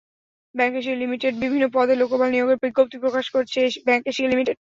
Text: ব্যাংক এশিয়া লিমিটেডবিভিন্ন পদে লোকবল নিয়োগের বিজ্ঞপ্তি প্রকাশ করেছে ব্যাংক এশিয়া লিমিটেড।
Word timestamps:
ব্যাংক 0.55 0.73
এশিয়া 0.75 0.97
লিমিটেডবিভিন্ন 0.97 1.65
পদে 1.75 1.93
লোকবল 2.01 2.27
নিয়োগের 2.31 2.61
বিজ্ঞপ্তি 2.63 2.97
প্রকাশ 3.03 3.25
করেছে 3.33 3.59
ব্যাংক 3.87 4.03
এশিয়া 4.07 4.29
লিমিটেড। 4.31 4.57